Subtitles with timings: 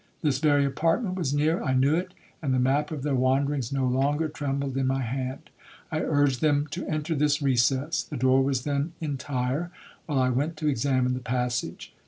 [0.23, 4.27] This very apartment was near,—I knew it, and the map of their wanderings no longer
[4.29, 5.51] trembled in my hand.
[5.91, 9.69] I urged them to enter this recess, (the door was then entire),
[10.07, 11.93] while I went to examine the passage.